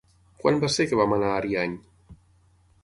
Quan 0.43 0.57
va 0.63 0.69
ser 0.75 0.87
que 0.93 0.99
vam 1.01 1.13
anar 1.19 1.31
a 1.33 1.37
Ariany? 1.43 1.75